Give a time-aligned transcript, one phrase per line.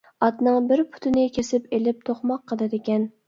[0.27, 3.07] ئاتنىڭ بىر پۇتىنى كېسىپ ئېلىپ توقماق قىلىدىكەن.